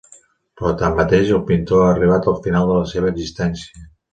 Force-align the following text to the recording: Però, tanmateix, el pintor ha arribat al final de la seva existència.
Però, 0.61 0.71
tanmateix, 0.81 1.29
el 1.35 1.43
pintor 1.51 1.83
ha 1.83 1.91
arribat 1.91 2.31
al 2.33 2.41
final 2.49 2.73
de 2.73 2.81
la 2.81 2.91
seva 2.95 3.13
existència. 3.17 3.89